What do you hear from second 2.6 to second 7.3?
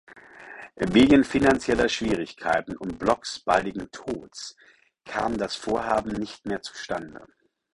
und Blocks baldigen Tods kam das Vorhaben nicht mehr zustande.